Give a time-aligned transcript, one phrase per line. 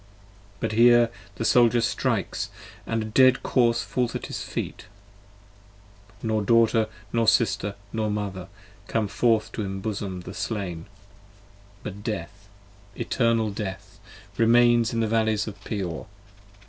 [0.59, 4.87] But here the Soldier strikes, & a dead corse falls at his feet,
[6.23, 8.47] Nor Daughter nor Sister nor Mother
[8.87, 10.85] come forth to embosom the Slain!
[11.83, 12.47] 45 But Death!
[12.95, 13.99] Eternal Death!
[14.39, 16.07] remains in the Valleys of Peor.